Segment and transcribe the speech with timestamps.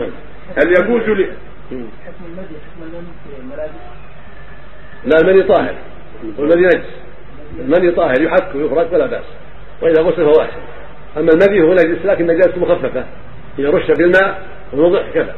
[0.00, 2.82] هل يجوز لي حكم المدي حكم
[3.40, 3.72] الملابس
[5.04, 5.74] لا المني طاهر
[6.38, 6.86] والمدي نجس
[7.58, 9.24] المني طاهر يحك ويخرج فلا بأس.
[9.82, 10.60] وإذا غسل فهو أحسن.
[11.16, 13.04] أما المدي هو نجس لكن نجاسته مخففة.
[13.58, 15.34] إذا رش بالماء ووضع كذا.